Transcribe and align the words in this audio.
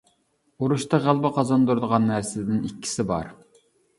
ئۇرۇشتا 0.63 0.99
غەلىبە 1.03 1.31
قازاندۇرىدىغان 1.35 2.09
نەرسىدىن 2.11 2.63
ئىككىسى 2.71 3.05
بار. 3.13 3.29